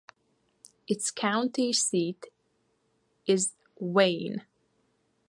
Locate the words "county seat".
1.11-2.25